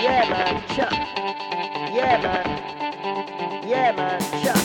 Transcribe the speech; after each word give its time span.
Yeah, 0.00 0.28
man, 0.30 0.62
shut. 0.74 0.92
Yeah, 1.92 2.22
man. 2.22 3.68
Yeah, 3.68 3.92
man, 3.92 4.20
shut. 4.42 4.59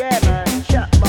Yeah, 0.00 0.18
man. 0.24 0.99